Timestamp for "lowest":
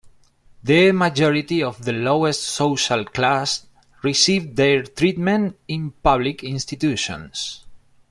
1.93-2.41